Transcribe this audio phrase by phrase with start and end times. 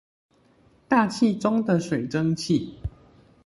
[0.87, 2.79] 大氣中的水蒸氣